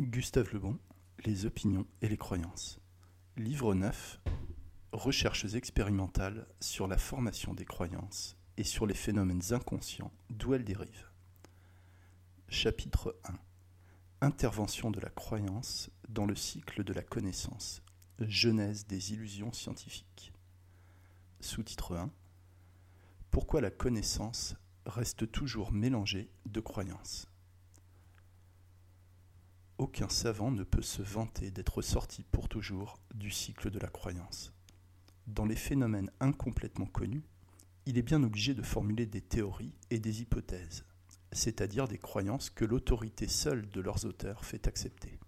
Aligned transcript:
Gustave 0.00 0.52
Lebon, 0.52 0.80
Les 1.24 1.46
opinions 1.46 1.86
et 2.02 2.08
les 2.08 2.16
croyances. 2.16 2.80
Livre 3.36 3.74
9. 3.74 4.20
Recherches 4.90 5.54
expérimentales 5.54 6.48
sur 6.58 6.88
la 6.88 6.98
formation 6.98 7.54
des 7.54 7.64
croyances 7.64 8.36
et 8.56 8.64
sur 8.64 8.86
les 8.86 8.94
phénomènes 8.94 9.52
inconscients 9.52 10.12
d'où 10.30 10.52
elles 10.52 10.64
dérivent. 10.64 11.12
Chapitre 12.48 13.16
1. 13.22 13.38
Intervention 14.20 14.90
de 14.90 14.98
la 14.98 15.10
croyance 15.10 15.90
dans 16.08 16.26
le 16.26 16.34
cycle 16.34 16.82
de 16.82 16.92
la 16.92 17.02
connaissance. 17.02 17.80
Genèse 18.18 18.88
des 18.88 19.12
illusions 19.12 19.52
scientifiques. 19.52 20.32
Sous-titre 21.38 21.94
1. 21.94 22.10
Pourquoi 23.30 23.60
la 23.60 23.70
connaissance 23.70 24.56
reste 24.86 25.30
toujours 25.30 25.70
mélangée 25.70 26.32
de 26.46 26.58
croyances? 26.58 27.28
Aucun 29.78 30.08
savant 30.08 30.50
ne 30.50 30.62
peut 30.62 30.82
se 30.82 31.02
vanter 31.02 31.50
d'être 31.50 31.82
sorti 31.82 32.24
pour 32.30 32.48
toujours 32.48 32.98
du 33.14 33.30
cycle 33.30 33.70
de 33.70 33.78
la 33.78 33.88
croyance. 33.88 34.52
Dans 35.26 35.46
les 35.46 35.56
phénomènes 35.56 36.10
incomplètement 36.20 36.86
connus, 36.86 37.24
il 37.86 37.98
est 37.98 38.02
bien 38.02 38.22
obligé 38.22 38.54
de 38.54 38.62
formuler 38.62 39.06
des 39.06 39.20
théories 39.20 39.74
et 39.90 39.98
des 39.98 40.22
hypothèses, 40.22 40.84
c'est-à-dire 41.32 41.88
des 41.88 41.98
croyances 41.98 42.50
que 42.50 42.64
l'autorité 42.64 43.28
seule 43.28 43.68
de 43.70 43.80
leurs 43.80 44.04
auteurs 44.04 44.44
fait 44.44 44.66
accepter. 44.66 45.18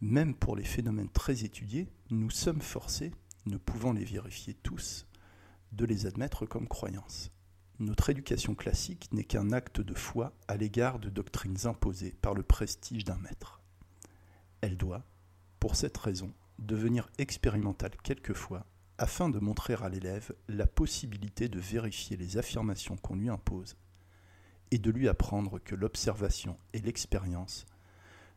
Même 0.00 0.34
pour 0.34 0.56
les 0.56 0.64
phénomènes 0.64 1.10
très 1.10 1.44
étudiés, 1.44 1.88
nous 2.10 2.30
sommes 2.30 2.62
forcés, 2.62 3.12
ne 3.46 3.56
pouvant 3.56 3.92
les 3.92 4.04
vérifier 4.04 4.54
tous, 4.54 5.06
de 5.72 5.84
les 5.84 6.06
admettre 6.06 6.46
comme 6.46 6.68
croyances. 6.68 7.30
Notre 7.80 8.10
éducation 8.10 8.56
classique 8.56 9.08
n'est 9.12 9.22
qu'un 9.22 9.52
acte 9.52 9.80
de 9.80 9.94
foi 9.94 10.32
à 10.48 10.56
l'égard 10.56 10.98
de 10.98 11.08
doctrines 11.08 11.64
imposées 11.64 12.16
par 12.20 12.34
le 12.34 12.42
prestige 12.42 13.04
d'un 13.04 13.18
maître. 13.18 13.60
Elle 14.60 14.76
doit, 14.76 15.04
pour 15.60 15.76
cette 15.76 15.96
raison, 15.96 16.32
devenir 16.58 17.08
expérimentale 17.18 17.96
quelquefois 18.02 18.66
afin 18.98 19.28
de 19.28 19.38
montrer 19.38 19.74
à 19.74 19.88
l'élève 19.88 20.34
la 20.48 20.66
possibilité 20.66 21.48
de 21.48 21.60
vérifier 21.60 22.16
les 22.16 22.36
affirmations 22.36 22.96
qu'on 22.96 23.14
lui 23.14 23.28
impose 23.28 23.76
et 24.72 24.78
de 24.78 24.90
lui 24.90 25.08
apprendre 25.08 25.60
que 25.60 25.76
l'observation 25.76 26.58
et 26.72 26.80
l'expérience 26.80 27.64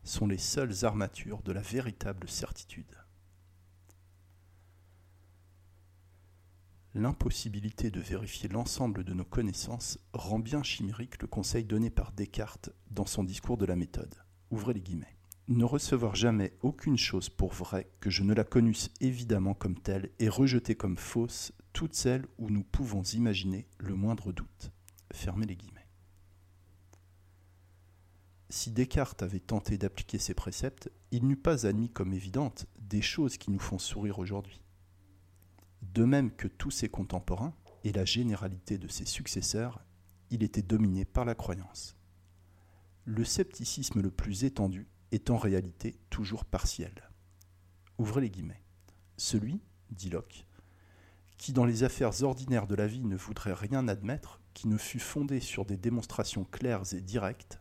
sont 0.04 0.28
les 0.28 0.38
seules 0.38 0.86
armatures 0.86 1.42
de 1.42 1.52
la 1.52 1.62
véritable 1.62 2.30
certitude. 2.30 3.01
L'impossibilité 6.94 7.90
de 7.90 8.02
vérifier 8.02 8.50
l'ensemble 8.50 9.06
de 9.06 9.14
nos 9.14 9.24
connaissances 9.24 9.98
rend 10.12 10.40
bien 10.40 10.62
chimérique 10.62 11.22
le 11.22 11.28
conseil 11.28 11.64
donné 11.64 11.90
par 11.90 12.12
Descartes 12.12 12.70
dans 12.90 13.06
son 13.06 13.24
discours 13.24 13.58
de 13.58 13.66
la 13.66 13.78
méthode. 13.78 14.14
Ouvrez 14.50 14.74
les 14.74 14.82
guillemets. 14.82 15.16
Ne 15.48 15.64
recevoir 15.64 16.16
jamais 16.16 16.52
aucune 16.62 16.98
chose 16.98 17.30
pour 17.30 17.54
vraie 17.54 17.90
que 18.02 18.10
je 18.10 18.24
ne 18.24 18.34
la 18.34 18.44
connusse 18.44 18.92
évidemment 19.00 19.54
comme 19.54 19.80
telle 19.80 20.10
et 20.20 20.28
rejeter 20.28 20.76
comme 20.76 20.98
fausse 20.98 21.54
toutes 21.72 21.96
celles 21.96 22.26
où 22.38 22.50
nous 22.50 22.64
pouvons 22.64 23.04
imaginer 23.04 23.68
le 23.78 23.96
moindre 23.96 24.34
doute. 24.34 24.74
Fermez 25.14 25.46
les 25.46 25.56
guillemets. 25.56 25.88
Si 28.50 28.70
Descartes 28.70 29.24
avait 29.24 29.40
tenté 29.40 29.78
d'appliquer 29.78 30.20
ces 30.20 30.34
préceptes, 30.34 30.92
il 31.12 31.26
n'eût 31.26 31.38
pas 31.38 31.66
admis 31.66 31.90
comme 31.90 32.12
évidentes 32.12 32.68
des 32.80 33.02
choses 33.02 33.38
qui 33.38 33.50
nous 33.50 33.60
font 33.60 33.80
sourire 33.80 34.20
aujourd'hui 34.20 34.62
de 35.94 36.06
même 36.06 36.32
que 36.32 36.48
tous 36.48 36.72
ses 36.72 36.90
contemporains 36.90 37.54
et 37.84 37.92
la 37.92 38.06
généralité 38.06 38.78
de 38.78 38.88
ses 38.88 39.06
successeurs, 39.06 39.84
il 40.30 40.44
était 40.44 40.62
dominé 40.62 41.06
par 41.06 41.26
la 41.26 41.36
croyance. 41.36 41.98
Le 43.06 43.24
scepticisme 43.26 44.02
le 44.02 44.12
plus 44.12 44.44
étendu 44.44 44.88
est 45.12 45.30
en 45.30 45.38
réalité 45.38 45.98
toujours 46.10 46.46
partiel. 46.46 47.10
Ouvrez 47.98 48.22
les 48.22 48.30
guillemets. 48.30 48.64
Celui, 49.18 49.60
dit 49.90 50.10
Locke, 50.10 50.46
qui 51.38 51.54
dans 51.54 51.66
les 51.66 51.84
affaires 51.84 52.24
ordinaires 52.24 52.68
de 52.68 52.76
la 52.76 52.88
vie 52.88 53.04
ne 53.04 53.18
voudrait 53.18 53.54
rien 53.54 53.88
admettre 53.88 54.40
qui 54.54 54.68
ne 54.68 54.78
fût 54.78 55.00
fondé 55.00 55.40
sur 55.40 55.66
des 55.66 55.78
démonstrations 55.78 56.46
claires 56.46 56.94
et 56.94 57.02
directes, 57.02 57.60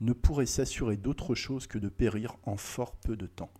ne 0.00 0.12
pourrait 0.12 0.46
s'assurer 0.46 0.96
d'autre 0.96 1.34
chose 1.34 1.66
que 1.66 1.78
de 1.78 1.88
périr 1.88 2.36
en 2.44 2.56
fort 2.56 2.94
peu 2.96 3.16
de 3.16 3.26
temps. 3.26 3.52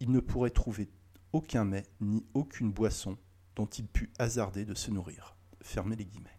Il 0.00 0.10
ne 0.10 0.20
pourrait 0.20 0.50
trouver 0.50 0.88
aucun 1.32 1.64
mets 1.64 1.86
ni 2.00 2.24
aucune 2.34 2.72
boisson 2.72 3.16
dont 3.56 3.66
il 3.66 3.86
pût 3.86 4.10
hasarder 4.18 4.64
de 4.64 4.74
se 4.74 4.90
nourrir. 4.90 5.36
Fermez 5.60 5.96
les 5.96 6.04
guillemets. 6.04 6.38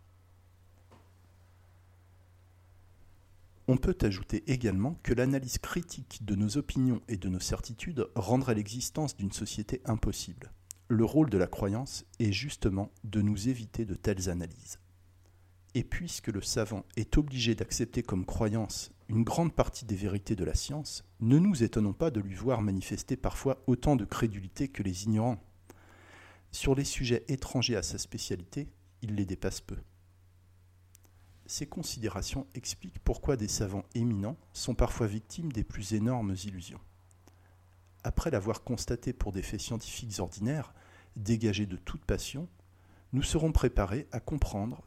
On 3.67 3.77
peut 3.77 3.97
ajouter 4.01 4.43
également 4.51 4.99
que 5.03 5.13
l'analyse 5.13 5.57
critique 5.57 6.25
de 6.25 6.35
nos 6.35 6.57
opinions 6.57 7.01
et 7.07 7.15
de 7.15 7.29
nos 7.29 7.39
certitudes 7.39 8.09
rendrait 8.15 8.55
l'existence 8.55 9.15
d'une 9.15 9.31
société 9.31 9.81
impossible. 9.85 10.51
Le 10.89 11.05
rôle 11.05 11.29
de 11.29 11.37
la 11.37 11.47
croyance 11.47 12.05
est 12.19 12.33
justement 12.33 12.91
de 13.05 13.21
nous 13.21 13.47
éviter 13.47 13.85
de 13.85 13.95
telles 13.95 14.29
analyses. 14.29 14.79
Et 15.75 15.85
puisque 15.85 16.27
le 16.27 16.41
savant 16.41 16.83
est 16.97 17.17
obligé 17.17 17.55
d'accepter 17.55 18.03
comme 18.03 18.25
croyance 18.25 18.91
une 19.13 19.23
grande 19.23 19.53
partie 19.53 19.85
des 19.85 19.95
vérités 19.95 20.35
de 20.35 20.43
la 20.43 20.55
science, 20.55 21.05
ne 21.19 21.37
nous 21.37 21.61
étonnons 21.61 21.93
pas 21.93 22.09
de 22.09 22.19
lui 22.19 22.33
voir 22.33 22.63
manifester 22.63 23.15
parfois 23.15 23.61
autant 23.67 23.95
de 23.95 24.05
crédulité 24.05 24.69
que 24.69 24.81
les 24.81 25.03
ignorants. 25.03 25.39
Sur 26.51 26.73
les 26.73 26.83
sujets 26.83 27.23
étrangers 27.27 27.75
à 27.75 27.83
sa 27.83 27.99
spécialité, 27.99 28.69
il 29.03 29.13
les 29.13 29.25
dépasse 29.25 29.61
peu. 29.61 29.77
Ces 31.45 31.67
considérations 31.67 32.47
expliquent 32.55 32.97
pourquoi 33.03 33.37
des 33.37 33.47
savants 33.47 33.85
éminents 33.93 34.37
sont 34.51 34.73
parfois 34.73 35.05
victimes 35.05 35.51
des 35.51 35.63
plus 35.63 35.93
énormes 35.93 36.35
illusions. 36.45 36.81
Après 38.03 38.31
l'avoir 38.31 38.63
constaté 38.63 39.13
pour 39.13 39.31
des 39.31 39.43
faits 39.43 39.61
scientifiques 39.61 40.19
ordinaires, 40.19 40.73
dégagés 41.17 41.67
de 41.67 41.77
toute 41.77 42.03
passion, 42.03 42.49
nous 43.11 43.23
serons 43.23 43.51
préparés 43.51 44.07
à 44.11 44.19
comprendre 44.19 44.81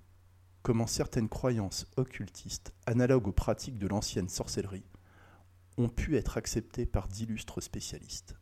comment 0.66 0.88
certaines 0.88 1.28
croyances 1.28 1.86
occultistes, 1.96 2.74
analogues 2.86 3.28
aux 3.28 3.32
pratiques 3.32 3.78
de 3.78 3.86
l'ancienne 3.86 4.28
sorcellerie, 4.28 4.82
ont 5.76 5.88
pu 5.88 6.16
être 6.16 6.38
acceptées 6.38 6.86
par 6.86 7.06
d'illustres 7.06 7.60
spécialistes. 7.60 8.34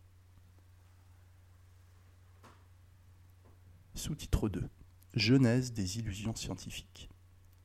Sous-titre 3.94 4.48
2. 4.48 4.70
Genèse 5.12 5.74
des 5.74 5.98
illusions 5.98 6.34
scientifiques. 6.34 7.10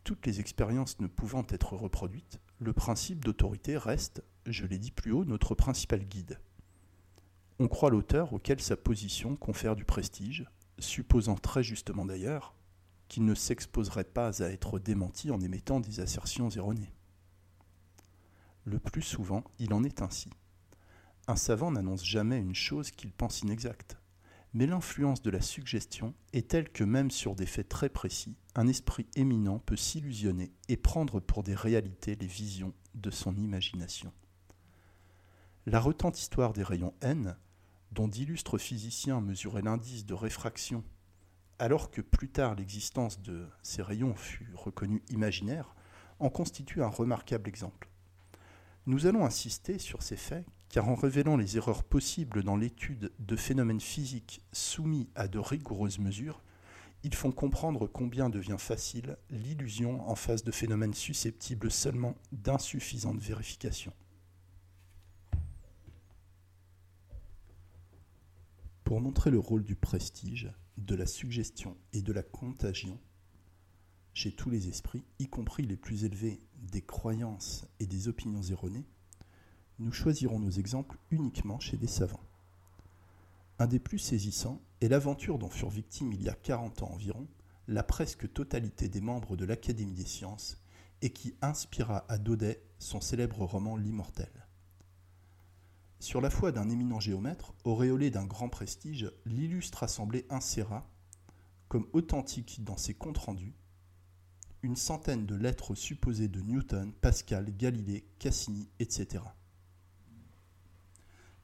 Toutes 0.03 0.25
les 0.25 0.41
expériences 0.41 0.99
ne 0.99 1.07
pouvant 1.07 1.45
être 1.47 1.77
reproduites, 1.77 2.41
le 2.59 2.73
principe 2.73 3.23
d'autorité 3.23 3.77
reste, 3.77 4.25
je 4.45 4.65
l'ai 4.65 4.77
dit 4.77 4.91
plus 4.91 5.13
haut, 5.13 5.23
notre 5.23 5.55
principal 5.55 6.03
guide. 6.03 6.37
On 7.59 7.69
croit 7.69 7.91
l'auteur 7.91 8.33
auquel 8.33 8.59
sa 8.59 8.75
position 8.75 9.37
confère 9.37 9.77
du 9.77 9.85
prestige, 9.85 10.49
supposant 10.79 11.35
très 11.35 11.63
justement 11.63 12.05
d'ailleurs 12.05 12.58
qu'il 13.09 13.25
ne 13.25 13.35
s'exposerait 13.35 14.05
pas 14.05 14.41
à 14.41 14.47
être 14.47 14.79
démenti 14.79 15.31
en 15.31 15.41
émettant 15.41 15.81
des 15.81 15.99
assertions 15.99 16.49
erronées. 16.49 16.93
Le 18.63 18.79
plus 18.79 19.01
souvent, 19.01 19.43
il 19.57 19.73
en 19.73 19.83
est 19.83 20.01
ainsi. 20.01 20.29
Un 21.27 21.35
savant 21.35 21.71
n'annonce 21.71 22.05
jamais 22.05 22.39
une 22.39 22.55
chose 22.55 22.91
qu'il 22.91 23.11
pense 23.11 23.41
inexacte, 23.41 23.97
mais 24.53 24.65
l'influence 24.65 25.21
de 25.21 25.29
la 25.29 25.41
suggestion 25.41 26.13
est 26.33 26.49
telle 26.49 26.69
que 26.69 26.83
même 26.83 27.11
sur 27.11 27.35
des 27.35 27.45
faits 27.45 27.69
très 27.69 27.89
précis, 27.89 28.35
un 28.55 28.67
esprit 28.67 29.07
éminent 29.15 29.59
peut 29.59 29.75
s'illusionner 29.75 30.51
et 30.69 30.77
prendre 30.77 31.19
pour 31.19 31.43
des 31.43 31.55
réalités 31.55 32.15
les 32.15 32.27
visions 32.27 32.73
de 32.95 33.11
son 33.11 33.35
imagination. 33.35 34.11
La 35.65 35.79
retente 35.79 36.19
histoire 36.19 36.53
des 36.53 36.63
rayons 36.63 36.93
N, 37.01 37.37
dont 37.91 38.07
d'illustres 38.07 38.57
physiciens 38.57 39.21
mesuraient 39.21 39.61
l'indice 39.61 40.05
de 40.05 40.13
réfraction 40.13 40.83
alors 41.59 41.91
que 41.91 42.01
plus 42.01 42.29
tard 42.29 42.55
l'existence 42.55 43.21
de 43.21 43.47
ces 43.61 43.81
rayons 43.81 44.15
fut 44.15 44.51
reconnue 44.55 45.03
imaginaire, 45.09 45.75
en 46.19 46.29
constitue 46.29 46.81
un 46.81 46.87
remarquable 46.87 47.47
exemple. 47.47 47.89
Nous 48.85 49.05
allons 49.05 49.25
insister 49.25 49.77
sur 49.77 50.01
ces 50.01 50.17
faits 50.17 50.45
car 50.69 50.87
en 50.87 50.95
révélant 50.95 51.35
les 51.35 51.57
erreurs 51.57 51.83
possibles 51.83 52.43
dans 52.43 52.55
l'étude 52.55 53.11
de 53.19 53.35
phénomènes 53.35 53.81
physiques 53.81 54.41
soumis 54.53 55.09
à 55.15 55.27
de 55.27 55.39
rigoureuses 55.39 55.99
mesures, 55.99 56.41
ils 57.03 57.15
font 57.15 57.31
comprendre 57.31 57.87
combien 57.87 58.29
devient 58.29 58.57
facile 58.59 59.17
l'illusion 59.29 60.07
en 60.07 60.15
face 60.15 60.43
de 60.43 60.51
phénomènes 60.51 60.93
susceptibles 60.93 61.71
seulement 61.71 62.15
d'insuffisante 62.31 63.19
vérification. 63.19 63.93
Pour 68.83 69.01
montrer 69.01 69.31
le 69.31 69.39
rôle 69.39 69.63
du 69.63 69.75
prestige, 69.75 70.51
de 70.79 70.95
la 70.95 71.05
suggestion 71.05 71.77
et 71.93 72.01
de 72.01 72.13
la 72.13 72.23
contagion 72.23 72.99
chez 74.13 74.31
tous 74.31 74.49
les 74.49 74.67
esprits, 74.67 75.05
y 75.19 75.27
compris 75.27 75.65
les 75.65 75.77
plus 75.77 76.03
élevés 76.03 76.39
des 76.71 76.81
croyances 76.81 77.65
et 77.79 77.85
des 77.85 78.07
opinions 78.07 78.41
erronées, 78.41 78.85
nous 79.77 79.91
choisirons 79.91 80.39
nos 80.39 80.49
exemples 80.49 80.97
uniquement 81.11 81.59
chez 81.59 81.77
des 81.77 81.87
savants. 81.87 82.23
Un 83.59 83.67
des 83.67 83.79
plus 83.79 83.99
saisissants 83.99 84.61
est 84.81 84.87
l'aventure 84.87 85.37
dont 85.37 85.49
furent 85.49 85.69
victimes 85.69 86.11
il 86.13 86.21
y 86.21 86.29
a 86.29 86.33
40 86.33 86.83
ans 86.83 86.91
environ 86.91 87.27
la 87.67 87.83
presque 87.83 88.31
totalité 88.33 88.89
des 88.89 89.01
membres 89.01 89.37
de 89.37 89.45
l'Académie 89.45 89.93
des 89.93 90.05
sciences 90.05 90.61
et 91.01 91.11
qui 91.11 91.35
inspira 91.41 92.05
à 92.09 92.17
Daudet 92.17 92.61
son 92.77 92.99
célèbre 92.99 93.45
roman 93.45 93.77
L'Immortel. 93.77 94.48
Sur 95.99 96.21
la 96.21 96.29
foi 96.29 96.53
d'un 96.53 96.69
éminent 96.69 97.01
géomètre, 97.01 97.53
auréolé 97.65 98.09
d'un 98.09 98.25
grand 98.25 98.47
prestige, 98.47 99.11
l'illustre 99.25 99.83
assemblée 99.83 100.25
inséra, 100.29 100.89
comme 101.67 101.87
authentique 101.91 102.63
dans 102.63 102.77
ses 102.77 102.93
comptes 102.93 103.17
rendus, 103.17 103.53
une 104.63 104.77
centaine 104.77 105.25
de 105.25 105.35
lettres 105.35 105.75
supposées 105.75 106.29
de 106.29 106.39
Newton, 106.39 106.93
Pascal, 106.93 107.55
Galilée, 107.55 108.07
Cassini, 108.17 108.69
etc. 108.79 109.23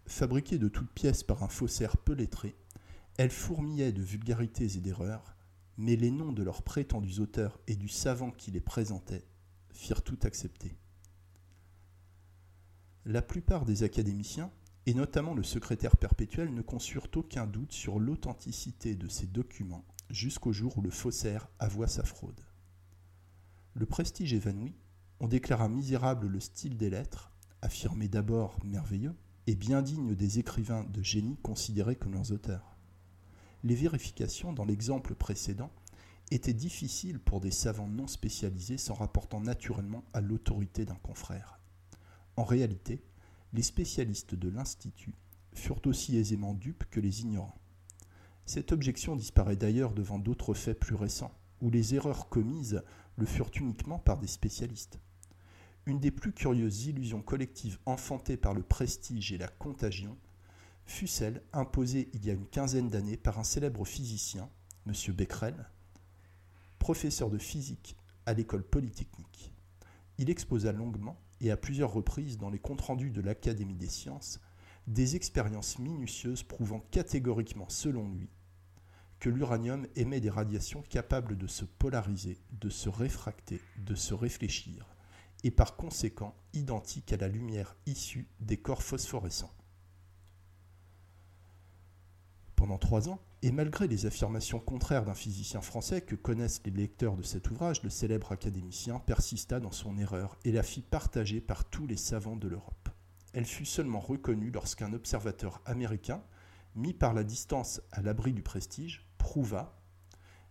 Fabriquées 0.08 0.58
de 0.58 0.70
toutes 0.70 0.92
pièces 0.92 1.24
par 1.24 1.44
un 1.44 1.50
faussaire 1.50 1.98
peu 1.98 2.14
lettré, 2.14 2.56
elles 3.18 3.32
fourmillaient 3.32 3.92
de 3.92 4.02
vulgarités 4.02 4.78
et 4.78 4.82
d'erreurs, 4.82 5.36
mais 5.78 5.98
les 5.98 6.12
noms 6.12 6.32
de 6.32 6.44
leurs 6.44 6.64
prétendus 6.64 7.20
auteurs 7.20 7.60
et 7.68 7.76
du 7.76 7.90
savant 7.90 8.32
qui 8.32 8.52
les 8.52 8.62
présentait 8.62 9.26
firent 9.74 10.04
tout 10.04 10.20
accepter. 10.24 10.78
La 13.08 13.22
plupart 13.22 13.66
des 13.66 13.84
académiciens, 13.84 14.50
et 14.88 14.96
notamment 14.96 15.36
le 15.36 15.44
secrétaire 15.44 15.96
perpétuel, 15.96 16.52
ne 16.52 16.64
conçurent 16.64 17.08
aucun 17.16 17.46
doute 17.46 17.72
sur 17.72 18.00
l'authenticité 18.00 18.96
de 18.96 19.08
ces 19.08 19.28
documents 19.28 19.86
jusqu'au 20.10 20.52
jour 20.52 20.76
où 20.80 20.82
le 20.82 20.90
faussaire 20.90 21.48
avoua 21.60 21.88
sa 21.88 22.04
fraude. 22.04 22.42
Le 23.76 23.86
prestige 23.86 24.34
évanoui, 24.34 24.74
on 25.20 25.28
déclara 25.28 25.70
misérable 25.70 26.26
le 26.26 26.40
style 26.40 26.78
des 26.78 26.90
lettres, 26.90 27.32
affirmé 27.62 28.08
d'abord 28.08 28.58
merveilleux, 28.66 29.14
et 29.46 29.54
bien 29.54 29.84
digne 29.84 30.16
des 30.16 30.40
écrivains 30.40 30.86
de 30.86 31.04
génie 31.04 31.38
considérés 31.44 31.96
comme 31.96 32.14
leurs 32.14 32.32
auteurs. 32.32 32.76
Les 33.64 33.76
vérifications 33.76 34.52
dans 34.52 34.66
l'exemple 34.66 35.14
précédent 35.14 35.70
étaient 36.32 36.54
difficiles 36.54 37.20
pour 37.20 37.40
des 37.40 37.52
savants 37.52 37.88
non 37.88 38.08
spécialisés 38.08 38.80
s'en 38.80 38.96
rapportant 38.96 39.42
naturellement 39.42 40.04
à 40.14 40.22
l'autorité 40.22 40.86
d'un 40.86 40.96
confrère. 40.96 41.60
En 42.38 42.44
réalité, 42.44 43.04
les 43.54 43.64
spécialistes 43.64 44.36
de 44.36 44.50
l'Institut 44.50 45.14
furent 45.54 45.86
aussi 45.86 46.18
aisément 46.18 46.54
dupes 46.54 46.84
que 46.92 47.00
les 47.00 47.22
ignorants. 47.22 47.58
Cette 48.46 48.72
objection 48.72 49.16
disparaît 49.16 49.56
d'ailleurs 49.56 49.94
devant 49.94 50.20
d'autres 50.20 50.54
faits 50.54 50.80
plus 50.80 50.96
récents, 50.96 51.32
où 51.62 51.70
les 51.70 51.96
erreurs 51.96 52.30
commises 52.30 52.84
le 53.18 53.26
furent 53.26 53.52
uniquement 53.56 53.98
par 53.98 54.18
des 54.20 54.28
spécialistes. 54.28 55.00
Une 55.86 56.00
des 56.00 56.12
plus 56.12 56.34
curieuses 56.34 56.88
illusions 56.88 57.22
collectives 57.22 57.80
enfantées 57.86 58.38
par 58.38 58.54
le 58.54 58.64
prestige 58.64 59.32
et 59.32 59.38
la 59.38 59.48
contagion 59.48 60.18
fut 60.86 61.08
celle 61.08 61.42
imposée 61.54 62.10
il 62.14 62.26
y 62.26 62.30
a 62.30 62.34
une 62.34 62.48
quinzaine 62.48 62.90
d'années 62.90 63.18
par 63.18 63.40
un 63.40 63.44
célèbre 63.44 63.86
physicien, 63.86 64.50
M. 64.86 64.94
Becquerel, 65.14 65.70
professeur 66.80 67.30
de 67.30 67.38
physique 67.38 67.96
à 68.26 68.34
l'école 68.34 68.64
polytechnique. 68.64 69.52
Il 70.18 70.30
exposa 70.30 70.72
longuement 70.72 71.20
et 71.42 71.52
à 71.52 71.58
plusieurs 71.58 71.94
reprises 71.94 72.38
dans 72.38 72.50
les 72.50 72.60
comptes 72.60 72.82
rendus 72.82 73.12
de 73.12 73.22
l'Académie 73.22 73.76
des 73.76 73.90
sciences 73.90 74.40
des 74.88 75.16
expériences 75.16 75.80
minutieuses 75.80 76.44
prouvant 76.44 76.80
catégoriquement, 76.92 77.70
selon 77.70 78.10
lui, 78.10 78.30
que 79.20 79.30
l'uranium 79.30 79.88
émet 79.96 80.20
des 80.20 80.30
radiations 80.30 80.84
capables 80.84 81.38
de 81.38 81.48
se 81.48 81.66
polariser, 81.66 82.38
de 82.52 82.70
se 82.70 82.90
réfracter, 82.90 83.62
de 83.78 83.96
se 83.96 84.14
réfléchir, 84.14 84.86
et 85.44 85.52
par 85.52 85.76
conséquent 85.76 86.36
identiques 86.54 87.14
à 87.14 87.18
la 87.18 87.28
lumière 87.28 87.76
issue 87.86 88.28
des 88.40 88.58
corps 88.58 88.84
phosphorescents. 88.84 89.54
Trois 92.80 93.10
ans, 93.10 93.22
et 93.44 93.52
malgré 93.52 93.88
les 93.88 94.08
affirmations 94.08 94.60
contraires 94.60 95.06
d'un 95.06 95.14
physicien 95.14 95.62
français 95.62 96.02
que 96.02 96.16
connaissent 96.16 96.62
les 96.66 96.72
lecteurs 96.72 97.16
de 97.16 97.22
cet 97.22 97.52
ouvrage, 97.52 97.84
le 97.84 97.92
célèbre 97.92 98.32
académicien 98.32 99.00
persista 99.00 99.60
dans 99.60 99.72
son 99.72 99.98
erreur 100.00 100.38
et 100.44 100.52
la 100.52 100.64
fit 100.64 100.82
partager 100.82 101.42
par 101.42 101.66
tous 101.66 101.86
les 101.86 101.96
savants 101.96 102.36
de 102.36 102.48
l'Europe. 102.48 102.90
Elle 103.34 103.46
fut 103.46 103.66
seulement 103.66 104.00
reconnue 104.00 104.50
lorsqu'un 104.50 104.94
observateur 104.94 105.62
américain, 105.66 106.24
mis 106.76 106.94
par 106.94 107.14
la 107.14 107.24
distance 107.24 107.82
à 107.92 108.02
l'abri 108.02 108.34
du 108.34 108.42
prestige, 108.42 109.06
prouva, 109.20 109.80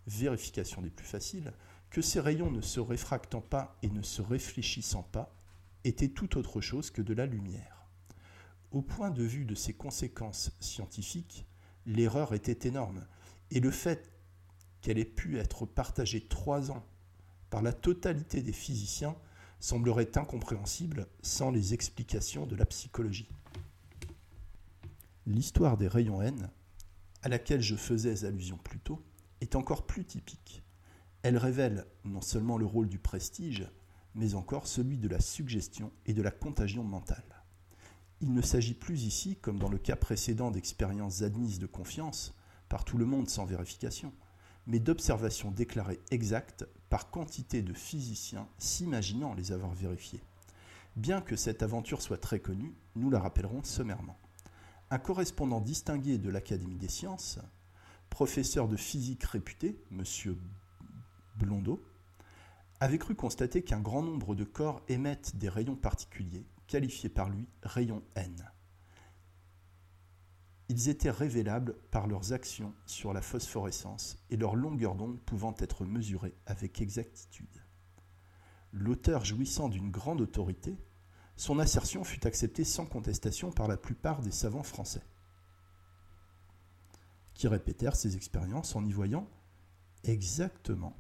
vérification 0.07 0.81
des 0.81 0.91
plus 0.91 1.07
faciles, 1.07 1.53
que 1.91 2.01
ces 2.01 2.21
rayons 2.21 2.51
ne 2.51 2.61
se 2.61 2.81
réfractant 2.81 3.43
pas 3.43 3.77
et 3.83 3.91
ne 3.91 4.03
se 4.03 4.23
réfléchissant 4.23 5.03
pas 5.03 5.37
étaient 5.83 6.09
tout 6.09 6.39
autre 6.39 6.61
chose 6.61 6.91
que 6.91 7.03
de 7.03 7.13
la 7.13 7.27
lumière. 7.27 7.87
Au 8.71 8.83
point 8.83 9.11
de 9.11 9.25
vue 9.25 9.45
de 9.45 9.55
ses 9.55 9.75
conséquences 9.75 10.53
scientifiques, 10.61 11.47
l'erreur 11.87 12.35
était 12.35 12.69
énorme, 12.69 13.07
et 13.51 13.61
le 13.61 13.71
fait 13.71 14.11
qu'elle 14.81 14.99
ait 14.99 15.05
pu 15.05 15.39
être 15.39 15.67
partagée 15.67 16.27
trois 16.27 16.71
ans 16.71 16.85
par 17.51 17.63
la 17.63 17.73
totalité 17.73 18.43
des 18.43 18.53
physiciens 18.53 19.17
semblerait 19.61 20.19
incompréhensible 20.19 21.07
sans 21.23 21.51
les 21.51 21.73
explications 21.73 22.47
de 22.47 22.57
la 22.57 22.67
psychologie. 22.67 23.29
L'histoire 25.27 25.79
des 25.79 25.89
rayons 25.89 26.21
N 26.21 26.51
à 27.25 27.29
laquelle 27.29 27.63
je 27.63 27.75
faisais 27.75 28.27
allusion 28.27 28.59
plus 28.59 28.79
tôt, 28.79 29.03
est 29.41 29.57
encore 29.57 29.87
plus 29.87 30.05
typique. 30.05 30.63
Elle 31.23 31.39
révèle 31.39 31.87
non 32.05 32.21
seulement 32.21 32.59
le 32.59 32.67
rôle 32.67 32.89
du 32.89 32.99
prestige, 32.99 33.67
mais 34.15 34.35
encore 34.35 34.67
celui 34.67 34.99
de 34.99 35.09
la 35.09 35.21
suggestion 35.21 35.91
et 36.05 36.13
de 36.13 36.21
la 36.21 36.31
contagion 36.31 36.85
mentale. 36.85 37.34
Il 38.21 38.33
ne 38.33 38.43
s'agit 38.43 38.75
plus 38.75 39.05
ici, 39.05 39.37
comme 39.37 39.59
dans 39.59 39.69
le 39.69 39.79
cas 39.79 39.97
précédent 39.97 40.51
d'expériences 40.51 41.23
admises 41.23 41.59
de 41.59 41.67
confiance, 41.67 42.35
par 42.69 42.85
tout 42.85 42.99
le 42.99 43.07
monde 43.07 43.29
sans 43.29 43.45
vérification, 43.45 44.13
mais 44.67 44.79
d'observations 44.79 45.51
déclarées 45.51 46.01
exactes 46.11 46.67
par 46.89 47.11
quantité 47.11 47.63
de 47.63 47.75
physiciens 47.75 48.49
s'imaginant 48.59 49.35
les 49.35 49.53
avoir 49.53 49.75
vérifiées. 49.75 50.23
Bien 50.97 51.21
que 51.21 51.37
cette 51.37 51.63
aventure 51.63 52.01
soit 52.01 52.19
très 52.19 52.41
connue, 52.41 52.75
nous 52.97 53.11
la 53.11 53.21
rappellerons 53.21 53.63
sommairement 53.65 54.17
un 54.91 54.99
correspondant 54.99 55.61
distingué 55.61 56.19
de 56.19 56.31
l'Académie 56.31 56.77
des 56.77 56.89
sciences, 56.89 57.41
professeur 58.11 58.69
de 58.69 58.77
physique 58.77 59.25
réputé, 59.25 59.77
M. 59.91 60.05
Blondeau, 61.37 61.83
avait 62.79 62.99
cru 62.99 63.15
constater 63.15 63.63
qu'un 63.63 63.81
grand 63.81 64.03
nombre 64.03 64.35
de 64.35 64.45
corps 64.45 64.83
émettent 64.89 65.37
des 65.37 65.49
rayons 65.49 65.75
particuliers, 65.75 66.47
qualifiés 66.67 67.09
par 67.09 67.29
lui 67.29 67.49
rayons 67.63 68.03
N. 68.17 68.51
Ils 70.69 70.89
étaient 70.89 71.11
révélables 71.11 71.77
par 71.91 72.07
leurs 72.07 72.33
actions 72.33 72.75
sur 72.87 73.13
la 73.13 73.21
phosphorescence 73.21 74.17
et 74.31 74.37
leur 74.37 74.57
longueur 74.57 74.95
d'onde 74.95 75.21
pouvant 75.21 75.55
être 75.59 75.85
mesurée 75.85 76.35
avec 76.47 76.81
exactitude. 76.81 77.63
L'auteur 78.73 79.25
jouissant 79.25 79.69
d'une 79.69 79.91
grande 79.91 80.21
autorité, 80.21 80.79
son 81.37 81.59
assertion 81.59 82.03
fut 82.03 82.27
acceptée 82.27 82.65
sans 82.65 82.87
contestation 82.87 83.53
par 83.53 83.69
la 83.69 83.77
plupart 83.77 84.23
des 84.23 84.31
savants 84.31 84.63
français, 84.63 85.03
qui 87.35 87.47
répétèrent 87.47 87.97
ces 87.97 88.17
expériences 88.17 88.75
en 88.75 88.85
y 88.85 88.93
voyant 88.93 89.29
exactement 90.03 90.97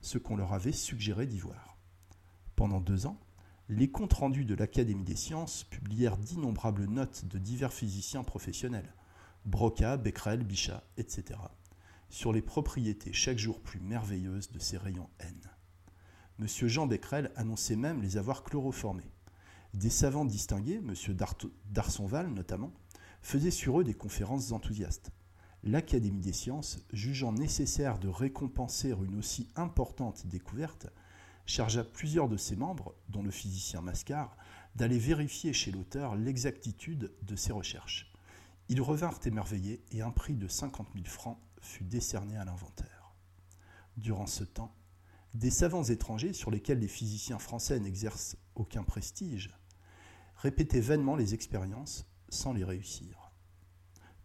ce 0.00 0.18
qu'on 0.18 0.36
leur 0.36 0.52
avait 0.52 0.72
suggéré 0.72 1.26
d'y 1.26 1.38
voir. 1.38 1.78
Pendant 2.54 2.80
deux 2.80 3.06
ans, 3.06 3.18
les 3.68 3.90
comptes 3.90 4.12
rendus 4.12 4.44
de 4.44 4.54
l'Académie 4.54 5.04
des 5.04 5.16
sciences 5.16 5.64
publièrent 5.64 6.16
d'innombrables 6.16 6.84
notes 6.84 7.24
de 7.24 7.38
divers 7.38 7.72
physiciens 7.72 8.22
professionnels, 8.22 8.94
Broca, 9.44 9.96
Becquerel, 9.96 10.44
Bichat, 10.44 10.84
etc., 10.96 11.38
sur 12.08 12.32
les 12.32 12.42
propriétés 12.42 13.12
chaque 13.12 13.38
jour 13.38 13.60
plus 13.60 13.80
merveilleuses 13.80 14.52
de 14.52 14.60
ces 14.60 14.78
rayons 14.78 15.10
N. 15.18 15.34
M. 16.38 16.46
Jean 16.46 16.86
Becquerel 16.86 17.32
annonçait 17.34 17.74
même 17.74 18.02
les 18.02 18.16
avoir 18.16 18.44
chloroformés. 18.44 19.10
Des 19.74 19.90
savants 19.90 20.24
distingués, 20.24 20.76
M. 20.76 20.94
Darsonval 21.70 22.28
notamment, 22.28 22.72
faisaient 23.20 23.50
sur 23.50 23.80
eux 23.80 23.84
des 23.84 23.94
conférences 23.94 24.52
enthousiastes. 24.52 25.10
L'Académie 25.64 26.20
des 26.20 26.32
sciences, 26.32 26.78
jugeant 26.92 27.32
nécessaire 27.32 27.98
de 27.98 28.08
récompenser 28.08 28.90
une 28.90 29.18
aussi 29.18 29.48
importante 29.56 30.28
découverte, 30.28 30.86
chargea 31.46 31.84
plusieurs 31.84 32.28
de 32.28 32.36
ses 32.36 32.56
membres, 32.56 32.94
dont 33.08 33.22
le 33.22 33.30
physicien 33.30 33.80
Mascard, 33.80 34.36
d'aller 34.74 34.98
vérifier 34.98 35.52
chez 35.52 35.70
l'auteur 35.70 36.16
l'exactitude 36.16 37.12
de 37.22 37.36
ses 37.36 37.52
recherches. 37.52 38.12
Ils 38.68 38.82
revinrent 38.82 39.20
émerveillés 39.24 39.82
et 39.92 40.02
un 40.02 40.10
prix 40.10 40.34
de 40.34 40.48
50 40.48 40.88
000 40.94 41.06
francs 41.06 41.38
fut 41.60 41.84
décerné 41.84 42.36
à 42.36 42.44
l'inventeur. 42.44 43.14
Durant 43.96 44.26
ce 44.26 44.44
temps, 44.44 44.74
des 45.34 45.50
savants 45.50 45.84
étrangers 45.84 46.32
sur 46.32 46.50
lesquels 46.50 46.80
les 46.80 46.88
physiciens 46.88 47.38
français 47.38 47.78
n'exercent 47.80 48.36
aucun 48.54 48.82
prestige 48.82 49.54
répétaient 50.36 50.80
vainement 50.80 51.16
les 51.16 51.34
expériences 51.34 52.06
sans 52.28 52.52
les 52.52 52.64
réussir. 52.64 53.30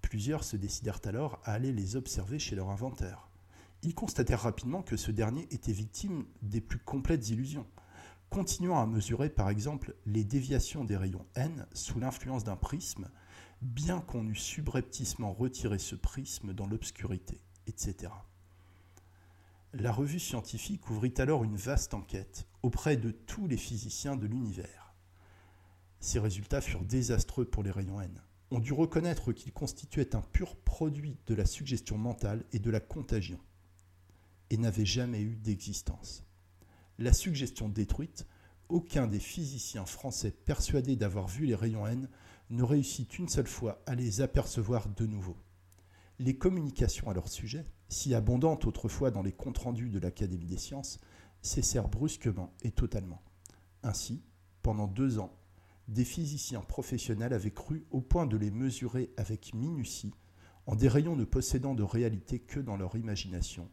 Plusieurs 0.02 0.44
se 0.44 0.58
décidèrent 0.58 1.02
alors 1.06 1.40
à 1.44 1.54
aller 1.54 1.72
les 1.72 1.96
observer 1.96 2.40
chez 2.40 2.56
leur 2.56 2.70
inventeur. 2.70 3.31
Ils 3.84 3.96
constatèrent 3.96 4.42
rapidement 4.42 4.84
que 4.84 4.98
ce 4.98 5.12
dernier 5.12 5.48
était 5.52 5.72
victime 5.72 6.26
des 6.42 6.62
plus 6.62 6.80
complètes 6.80 7.30
illusions, 7.30 7.68
continuant 8.30 8.80
à 8.80 8.86
mesurer 8.86 9.30
par 9.30 9.50
exemple 9.50 9.96
les 10.06 10.24
déviations 10.24 10.86
des 10.86 10.98
rayons 10.98 11.26
N 11.36 11.66
sous 11.74 12.00
l'influence 12.00 12.44
d'un 12.44 12.56
prisme, 12.56 13.10
bien 13.62 14.00
qu'on 14.02 14.28
eût 14.28 14.36
subrepticement 14.36 15.34
retiré 15.34 15.80
ce 15.80 15.96
prisme 15.96 16.54
dans 16.54 16.68
l'obscurité, 16.68 17.40
etc. 17.68 18.12
La 19.74 19.92
revue 19.92 20.20
scientifique 20.20 20.90
ouvrit 20.90 21.14
alors 21.18 21.44
une 21.44 21.56
vaste 21.56 21.94
enquête 21.94 22.48
auprès 22.62 22.98
de 22.98 23.12
tous 23.12 23.48
les 23.48 23.58
physiciens 23.58 24.16
de 24.16 24.28
l'univers 24.28 24.94
Ces 26.00 26.20
résultats 26.20 26.62
furent 26.62 26.86
désastreux 26.86 27.46
pour 27.46 27.64
les 27.64 27.72
rayons 27.72 28.02
N. 28.02 28.22
On 28.52 28.60
dut 28.60 28.74
reconnaître 28.74 29.32
qu'ils 29.32 29.54
constituaient 29.54 30.16
un 30.16 30.22
pur 30.22 30.58
produit 30.58 31.18
de 31.26 31.36
la 31.36 31.46
suggestion 31.46 31.98
mentale 31.98 32.44
et 32.52 32.60
de 32.60 32.70
la 32.70 32.82
contagion, 32.82 33.40
et 34.52 34.58
n'avaient 34.58 34.86
jamais 34.86 35.22
eu 35.22 35.36
d'existence. 35.38 36.24
La 37.00 37.14
suggestion 37.14 37.70
détruite, 37.70 38.28
aucun 38.70 39.08
des 39.08 39.20
physiciens 39.20 39.86
français 39.86 40.32
persuadés 40.32 40.98
d'avoir 40.98 41.28
vu 41.28 41.46
les 41.46 41.56
rayons 41.56 41.88
N 41.88 42.08
ne 42.50 42.64
réussit 42.64 43.18
une 43.18 43.30
seule 43.30 43.48
fois 43.48 43.82
à 43.86 43.96
les 43.96 44.22
apercevoir 44.22 44.90
de 44.90 45.06
nouveau. 45.06 45.38
Les 46.20 46.38
communications 46.38 47.10
à 47.10 47.14
leur 47.14 47.30
sujet, 47.30 47.66
si 47.88 48.14
abondantes 48.14 48.66
autrefois 48.66 49.10
dans 49.10 49.22
les 49.22 49.32
comptes 49.32 49.58
rendus 49.58 49.90
de 49.90 50.00
l'Académie 50.00 50.46
des 50.46 50.58
sciences, 50.58 51.00
cessèrent 51.42 51.88
brusquement 51.88 52.54
et 52.62 52.72
totalement. 52.72 53.22
Ainsi, 53.84 54.22
pendant 54.62 54.88
deux 54.88 55.18
ans, 55.18 55.34
des 55.88 56.06
physiciens 56.06 56.62
professionnels 56.62 57.34
avaient 57.34 57.52
cru 57.52 57.86
au 57.90 58.02
point 58.02 58.28
de 58.28 58.38
les 58.38 58.52
mesurer 58.52 59.12
avec 59.18 59.54
minutie 59.54 60.14
en 60.66 60.76
des 60.76 60.90
rayons 60.90 61.16
ne 61.16 61.24
possédant 61.24 61.74
de 61.74 61.84
réalité 61.84 62.40
que 62.40 62.60
dans 62.60 62.78
leur 62.78 62.96
imagination 62.96 63.70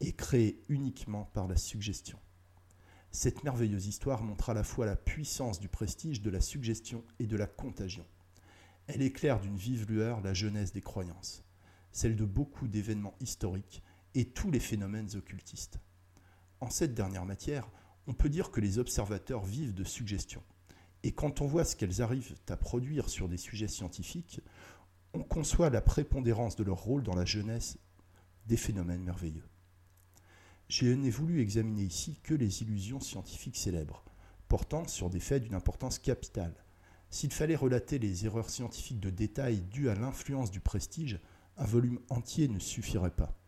et 0.00 0.12
créés 0.12 0.62
uniquement 0.68 1.24
par 1.32 1.46
la 1.46 1.56
suggestion. 1.56 2.18
Cette 3.10 3.44
merveilleuse 3.44 3.86
histoire 3.86 4.22
montre 4.22 4.50
à 4.50 4.54
la 4.54 4.64
fois 4.64 4.86
la 4.86 4.96
puissance 4.96 5.60
du 5.60 5.68
prestige 5.68 6.20
de 6.20 6.30
la 6.30 6.40
suggestion 6.40 7.04
et 7.20 7.26
de 7.26 7.36
la 7.36 7.46
contagion. 7.46 8.04
Elle 8.86 9.02
éclaire 9.02 9.40
d'une 9.40 9.56
vive 9.56 9.86
lueur 9.88 10.20
la 10.20 10.34
jeunesse 10.34 10.72
des 10.72 10.82
croyances, 10.82 11.44
celle 11.92 12.16
de 12.16 12.24
beaucoup 12.24 12.66
d'événements 12.66 13.14
historiques 13.20 13.82
et 14.14 14.26
tous 14.26 14.50
les 14.50 14.60
phénomènes 14.60 15.14
occultistes. 15.14 15.78
En 16.60 16.70
cette 16.70 16.94
dernière 16.94 17.24
matière, 17.24 17.70
on 18.06 18.14
peut 18.14 18.28
dire 18.28 18.50
que 18.50 18.60
les 18.60 18.78
observateurs 18.78 19.44
vivent 19.44 19.74
de 19.74 19.84
suggestions. 19.84 20.42
Et 21.02 21.12
quand 21.12 21.40
on 21.40 21.46
voit 21.46 21.64
ce 21.64 21.76
qu'elles 21.76 22.02
arrivent 22.02 22.34
à 22.48 22.56
produire 22.56 23.08
sur 23.08 23.28
des 23.28 23.36
sujets 23.36 23.68
scientifiques, 23.68 24.40
on 25.12 25.22
conçoit 25.22 25.70
la 25.70 25.80
prépondérance 25.80 26.56
de 26.56 26.64
leur 26.64 26.78
rôle 26.78 27.02
dans 27.02 27.14
la 27.14 27.24
jeunesse 27.24 27.78
des 28.46 28.56
phénomènes 28.56 29.02
merveilleux. 29.02 29.44
Je 30.68 30.86
n'ai 30.86 31.10
voulu 31.10 31.40
examiner 31.40 31.82
ici 31.82 32.18
que 32.22 32.34
les 32.34 32.62
illusions 32.62 33.00
scientifiques 33.00 33.56
célèbres, 33.56 34.02
portant 34.48 34.88
sur 34.88 35.10
des 35.10 35.20
faits 35.20 35.42
d'une 35.42 35.54
importance 35.54 35.98
capitale. 35.98 36.54
S'il 37.10 37.32
fallait 37.32 37.54
relater 37.54 37.98
les 37.98 38.24
erreurs 38.24 38.50
scientifiques 38.50 39.00
de 39.00 39.10
détail 39.10 39.60
dues 39.60 39.88
à 39.88 39.94
l'influence 39.94 40.50
du 40.50 40.60
prestige, 40.60 41.20
un 41.58 41.64
volume 41.64 42.00
entier 42.08 42.48
ne 42.48 42.58
suffirait 42.58 43.14
pas. 43.14 43.38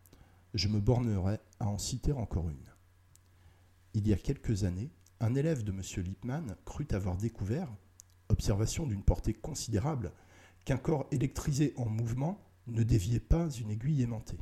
Je 0.53 0.67
me 0.67 0.79
bornerai 0.79 1.39
à 1.59 1.67
en 1.67 1.77
citer 1.77 2.13
encore 2.13 2.49
une. 2.49 2.71
Il 3.93 4.07
y 4.07 4.13
a 4.13 4.17
quelques 4.17 4.63
années, 4.63 4.91
un 5.19 5.33
élève 5.33 5.63
de 5.63 5.71
M. 5.71 5.81
Lippmann 6.03 6.55
crut 6.65 6.93
avoir 6.93 7.17
découvert, 7.17 7.69
observation 8.29 8.85
d'une 8.85 9.03
portée 9.03 9.33
considérable, 9.33 10.13
qu'un 10.65 10.77
corps 10.77 11.07
électrisé 11.11 11.73
en 11.77 11.89
mouvement 11.89 12.39
ne 12.67 12.83
déviait 12.83 13.19
pas 13.19 13.49
une 13.49 13.71
aiguille 13.71 14.03
aimantée. 14.03 14.37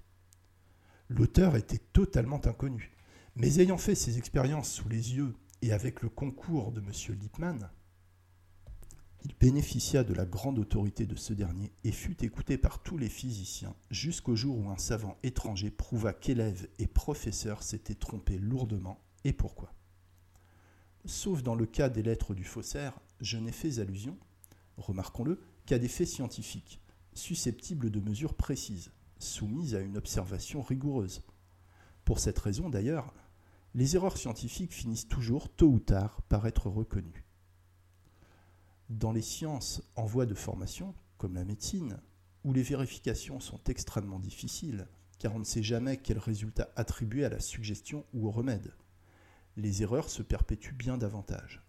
L'auteur 1.10 1.56
était 1.56 1.82
totalement 1.94 2.46
inconnu. 2.46 2.92
Mais 3.36 3.60
ayant 3.60 3.78
fait 3.78 3.96
ses 3.96 4.18
expériences 4.18 4.72
sous 4.72 4.90
les 4.90 5.16
yeux 5.16 5.36
et 5.62 5.72
avec 5.72 6.02
le 6.02 6.10
concours 6.10 6.72
de 6.72 6.80
M. 6.80 7.20
Lippmann, 7.20 7.70
il 9.26 9.36
bénéficia 9.40 10.04
de 10.04 10.14
la 10.14 10.26
grande 10.26 10.60
autorité 10.60 11.08
de 11.08 11.16
ce 11.16 11.34
dernier 11.34 11.72
et 11.84 11.92
fut 11.92 12.24
écouté 12.24 12.60
par 12.60 12.84
tous 12.84 12.98
les 12.98 13.10
physiciens 13.10 13.76
jusqu'au 13.90 14.36
jour 14.36 14.58
où 14.58 14.70
un 14.70 14.78
savant 14.78 15.18
étranger 15.24 15.72
prouva 15.72 16.14
qu'élève 16.14 16.68
et 16.78 16.86
professeur 16.86 17.64
s'étaient 17.64 17.96
trompés 17.96 18.38
lourdement 18.38 19.04
et 19.24 19.34
pourquoi? 19.34 19.74
Sauf 21.06 21.42
dans 21.42 21.56
le 21.56 21.66
cas 21.66 21.90
des 21.90 22.04
lettres 22.04 22.36
du 22.36 22.44
faussaire, 22.44 23.00
je 23.20 23.38
n'ai 23.38 23.52
fait 23.52 23.80
allusion, 23.80 24.18
remarquons-le, 24.78 25.42
qu'à 25.66 25.80
des 25.80 25.88
faits 25.88 26.08
scientifiques, 26.08 26.80
susceptibles 27.14 27.90
de 27.90 28.00
mesures 28.00 28.36
précises, 28.36 28.92
soumise 29.20 29.76
à 29.76 29.82
une 29.82 29.98
observation 29.98 30.62
rigoureuse. 30.62 31.22
Pour 32.04 32.20
cette 32.20 32.40
raison 32.40 32.70
d'ailleurs, 32.70 33.14
les 33.74 33.96
erreurs 33.96 34.18
scientifiques 34.18 34.74
finissent 34.74 35.08
toujours, 35.08 35.50
tôt 35.50 35.68
ou 35.68 35.80
tard, 35.80 36.22
par 36.30 36.48
être 36.48 36.70
reconnues. 36.70 37.26
Dans 38.90 39.12
les 39.12 39.22
sciences 39.22 39.82
en 39.96 40.06
voie 40.06 40.26
de 40.26 40.36
formation, 40.36 40.94
comme 41.18 41.36
la 41.36 41.44
médecine, 41.44 42.00
où 42.44 42.54
les 42.54 42.62
vérifications 42.62 43.40
sont 43.40 43.60
extrêmement 43.68 44.20
difficiles, 44.20 44.88
car 45.18 45.34
on 45.36 45.40
ne 45.40 45.44
sait 45.44 45.64
jamais 45.64 45.98
quel 45.98 46.20
résultat 46.20 46.70
attribuer 46.76 47.26
à 47.26 47.30
la 47.30 47.40
suggestion 47.40 48.06
ou 48.14 48.28
au 48.28 48.32
remède, 48.32 48.74
les 49.58 49.82
erreurs 49.82 50.10
se 50.10 50.22
perpétuent 50.22 50.76
bien 50.76 50.98
davantage. 50.98 51.64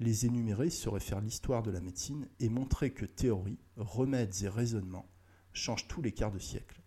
Les 0.00 0.26
énumérer 0.26 0.70
serait 0.70 1.00
faire 1.00 1.20
l'histoire 1.20 1.62
de 1.62 1.70
la 1.70 1.80
médecine 1.80 2.28
et 2.40 2.48
montrer 2.48 2.92
que 2.92 3.06
théorie, 3.06 3.60
remèdes 3.76 4.42
et 4.42 4.48
raisonnements 4.48 5.08
change 5.54 5.88
tous 5.88 6.02
les 6.02 6.12
quarts 6.12 6.32
de 6.32 6.38
siècle. 6.38 6.82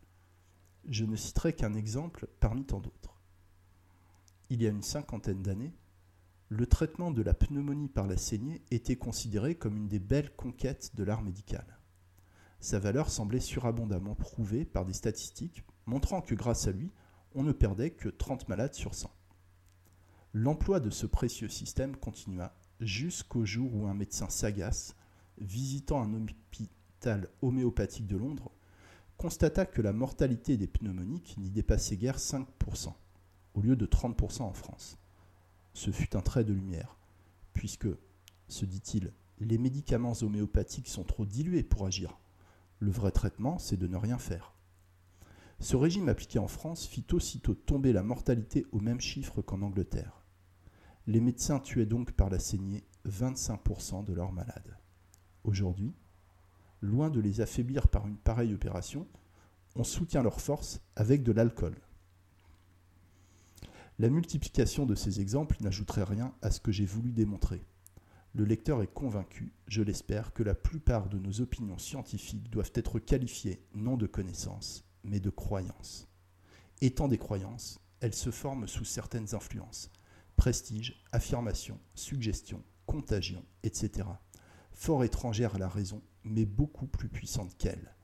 Je 0.87 1.05
ne 1.05 1.15
citerai 1.15 1.53
qu'un 1.53 1.73
exemple 1.73 2.27
parmi 2.39 2.63
tant 2.63 2.79
d'autres. 2.79 3.19
Il 4.49 4.61
y 4.61 4.67
a 4.67 4.69
une 4.69 4.83
cinquantaine 4.83 5.41
d'années, 5.41 5.73
le 6.49 6.65
traitement 6.65 7.11
de 7.11 7.21
la 7.21 7.33
pneumonie 7.33 7.89
par 7.89 8.07
la 8.07 8.15
saignée 8.15 8.61
était 8.71 8.95
considéré 8.95 9.55
comme 9.55 9.75
une 9.75 9.89
des 9.89 9.99
belles 9.99 10.33
conquêtes 10.35 10.95
de 10.95 11.03
l'art 11.03 11.21
médical. 11.21 11.65
Sa 12.59 12.79
valeur 12.79 13.09
semblait 13.09 13.39
surabondamment 13.39 14.15
prouvée 14.15 14.63
par 14.63 14.85
des 14.85 14.93
statistiques 14.93 15.63
montrant 15.85 16.21
que 16.21 16.35
grâce 16.35 16.67
à 16.67 16.71
lui, 16.71 16.91
on 17.35 17.43
ne 17.43 17.51
perdait 17.51 17.91
que 17.91 18.09
30 18.09 18.47
malades 18.47 18.73
sur 18.73 18.95
100. 18.95 19.11
L'emploi 20.33 20.79
de 20.79 20.89
ce 20.89 21.05
précieux 21.05 21.49
système 21.49 21.95
continua 21.95 22.55
jusqu'au 22.79 23.45
jour 23.45 23.73
où 23.75 23.87
un 23.87 23.93
médecin 23.93 24.29
sagace, 24.29 24.95
visitant 25.39 26.01
un 26.01 26.13
hôpital 26.13 27.29
homéopathique 27.41 28.07
de 28.07 28.17
Londres, 28.17 28.51
constata 29.17 29.65
que 29.65 29.81
la 29.81 29.93
mortalité 29.93 30.57
des 30.57 30.67
pneumoniques 30.67 31.35
n'y 31.37 31.49
dépassait 31.49 31.97
guère 31.97 32.17
5%, 32.17 32.93
au 33.55 33.61
lieu 33.61 33.75
de 33.75 33.85
30% 33.85 34.43
en 34.43 34.53
France. 34.53 34.97
Ce 35.73 35.91
fut 35.91 36.15
un 36.15 36.21
trait 36.21 36.43
de 36.43 36.53
lumière, 36.53 36.97
puisque, 37.53 37.87
se 38.47 38.65
dit-il, 38.65 39.11
les 39.39 39.57
médicaments 39.57 40.13
homéopathiques 40.21 40.87
sont 40.87 41.03
trop 41.03 41.25
dilués 41.25 41.63
pour 41.63 41.85
agir. 41.85 42.19
Le 42.79 42.91
vrai 42.91 43.11
traitement, 43.11 43.57
c'est 43.57 43.77
de 43.77 43.87
ne 43.87 43.97
rien 43.97 44.17
faire. 44.17 44.53
Ce 45.59 45.75
régime 45.75 46.09
appliqué 46.09 46.37
en 46.37 46.47
France 46.47 46.85
fit 46.85 47.05
aussitôt 47.11 47.55
tomber 47.55 47.93
la 47.93 48.03
mortalité 48.03 48.67
au 48.71 48.79
même 48.79 49.01
chiffre 49.01 49.41
qu'en 49.41 49.63
Angleterre. 49.63 50.23
Les 51.07 51.19
médecins 51.19 51.59
tuaient 51.59 51.87
donc 51.87 52.11
par 52.11 52.29
la 52.29 52.37
saignée 52.37 52.83
25% 53.07 54.03
de 54.03 54.13
leurs 54.13 54.31
malades. 54.31 54.77
Aujourd'hui, 55.43 55.95
loin 56.81 57.09
de 57.09 57.19
les 57.19 57.41
affaiblir 57.41 57.87
par 57.87 58.07
une 58.07 58.17
pareille 58.17 58.53
opération, 58.53 59.07
on 59.75 59.83
soutient 59.83 60.23
leur 60.23 60.41
force 60.41 60.81
avec 60.95 61.23
de 61.23 61.31
l'alcool. 61.31 61.75
La 63.99 64.09
multiplication 64.09 64.85
de 64.85 64.95
ces 64.95 65.21
exemples 65.21 65.57
n'ajouterait 65.61 66.03
rien 66.03 66.33
à 66.41 66.51
ce 66.51 66.59
que 66.59 66.71
j'ai 66.71 66.85
voulu 66.85 67.11
démontrer. 67.11 67.65
Le 68.33 68.45
lecteur 68.45 68.83
est 68.83 68.93
convaincu, 68.93 69.53
je 69.67 69.81
l'espère, 69.81 70.33
que 70.33 70.43
la 70.43 70.53
plupart 70.53 71.09
de 71.09 71.17
nos 71.17 71.41
opinions 71.41 71.79
scientifiques 71.79 72.49
doivent 72.51 72.73
être 72.75 72.99
qualifiées 72.99 73.63
non 73.73 73.97
de 73.97 74.05
connaissances, 74.05 74.83
mais 75.03 75.19
de 75.19 75.31
croyances. 75.31 76.07
Étant 76.81 77.07
des 77.07 77.17
croyances, 77.17 77.79
elles 77.99 78.13
se 78.13 78.29
forment 78.29 78.67
sous 78.67 78.85
certaines 78.85 79.33
influences 79.33 79.89
prestige, 80.35 81.03
affirmation, 81.11 81.79
suggestion, 81.95 82.61
contagion, 82.85 83.43
etc 83.63 84.05
fort 84.77 85.03
étrangère 85.03 85.55
à 85.55 85.57
la 85.57 85.67
raison, 85.67 86.01
mais 86.29 86.45
beaucoup 86.45 86.87
plus 86.87 87.09
puissante 87.09 87.55
qu'elle. 87.57 87.95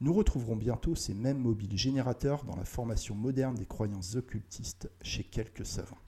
Nous 0.00 0.12
retrouverons 0.12 0.56
bientôt 0.56 0.96
ces 0.96 1.14
mêmes 1.14 1.38
mobiles 1.38 1.78
générateurs 1.78 2.44
dans 2.44 2.56
la 2.56 2.64
formation 2.64 3.14
moderne 3.14 3.54
des 3.54 3.66
croyances 3.66 4.16
occultistes 4.16 4.90
chez 5.00 5.22
quelques 5.22 5.64
savants. 5.64 6.01